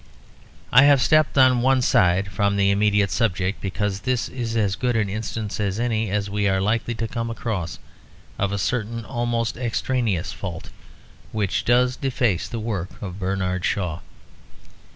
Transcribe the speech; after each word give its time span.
I 0.71 0.85
have 0.85 0.99
stepped 0.99 1.37
on 1.37 1.61
one 1.61 1.83
side 1.83 2.31
from 2.31 2.55
the 2.55 2.71
immediate 2.71 3.11
subject 3.11 3.61
because 3.61 3.99
this 3.99 4.29
is 4.29 4.57
as 4.57 4.75
good 4.75 4.95
an 4.95 5.09
instance 5.11 5.59
as 5.59 5.79
any 5.79 6.11
we 6.27 6.47
are 6.47 6.59
likely 6.59 6.95
to 6.95 7.07
come 7.07 7.29
across 7.29 7.77
of 8.39 8.51
a 8.51 8.57
certain 8.57 9.05
almost 9.05 9.57
extraneous 9.57 10.33
fault 10.33 10.71
which 11.31 11.65
does 11.65 11.95
deface 11.97 12.47
the 12.47 12.59
work 12.59 12.99
of 12.99 13.19
Bernard 13.19 13.63
Shaw. 13.63 13.99